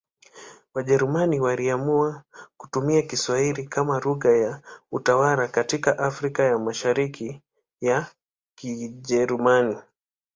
Wajerumani 0.73 1.39
waliamua 1.39 2.23
kutumia 2.57 3.01
Kiswahili 3.01 3.67
kama 3.67 3.99
lugha 3.99 4.29
ya 4.37 4.61
utawala 4.91 5.47
katika 5.47 5.97
Afrika 5.99 6.43
ya 6.43 6.59
Mashariki 6.59 7.41
ya 7.81 8.05
Kijerumani. 8.55 9.77